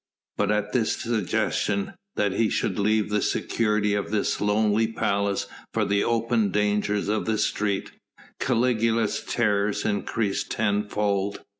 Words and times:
But 0.35 0.49
at 0.49 0.73
this 0.73 0.93
suggestion 0.95 1.93
that 2.15 2.31
he 2.31 2.49
should 2.49 2.79
leave 2.79 3.11
the 3.11 3.21
security 3.21 3.93
of 3.93 4.09
this 4.09 4.41
lonely 4.41 4.87
palace 4.87 5.45
for 5.75 5.85
the 5.85 6.03
open 6.03 6.49
dangers 6.49 7.07
of 7.07 7.25
the 7.27 7.37
streets, 7.37 7.91
Caligula's 8.39 9.21
terrors 9.23 9.85
increased 9.85 10.49
tenfold. 10.49 11.41